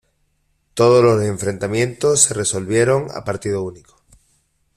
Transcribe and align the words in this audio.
Todos 0.73 1.03
los 1.03 1.21
enfrentamientos 1.23 2.23
se 2.23 2.33
resolvieron 2.33 3.09
a 3.13 3.23
partido 3.23 3.61
único. 3.61 4.01